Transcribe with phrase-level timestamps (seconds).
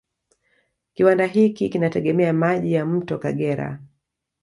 [0.93, 3.79] Kiwanda hiki kinategemea maji ya mto Kagera